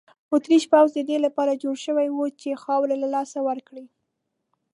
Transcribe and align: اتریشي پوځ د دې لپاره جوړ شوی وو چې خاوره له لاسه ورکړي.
اتریشي 0.35 0.67
پوځ 0.73 0.89
د 0.95 0.99
دې 1.09 1.17
لپاره 1.25 1.59
جوړ 1.63 1.75
شوی 1.85 2.07
وو 2.11 2.25
چې 2.41 2.59
خاوره 2.63 2.95
له 3.03 3.07
لاسه 3.15 3.37
ورکړي. 3.47 3.85